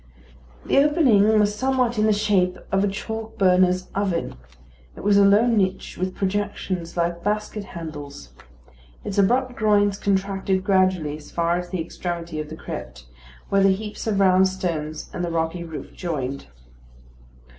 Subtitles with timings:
[0.65, 4.35] The opening was somewhat in the shape of a chalk burner's oven.
[4.95, 8.29] It was a low niche with projections like basket handles.
[9.03, 13.05] Its abrupt groins contracted gradually as far as the extremity of the crypt,
[13.49, 16.47] where the heaps of round stones and the rocky roof joined.